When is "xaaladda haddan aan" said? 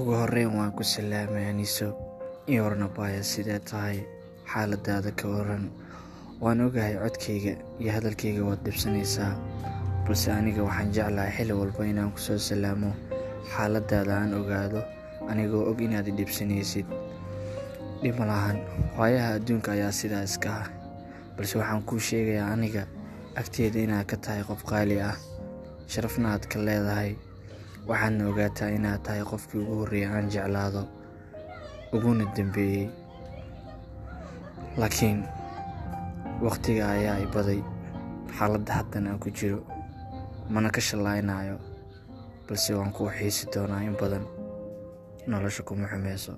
38.38-39.18